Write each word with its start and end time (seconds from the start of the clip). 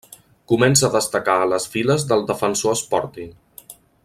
Comença 0.51 0.87
a 0.87 0.91
destacar 0.95 1.35
a 1.43 1.51
les 1.53 1.69
files 1.75 2.09
del 2.13 2.27
Defensor 2.33 2.79
Sporting. 2.83 3.33